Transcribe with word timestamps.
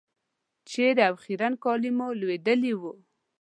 چېرې 0.69 1.03
او 1.09 1.15
خیرن 1.23 1.53
کالي 1.63 1.91
مو 1.97 2.07
لوېدلي 2.19 2.73
وو. 2.79 2.93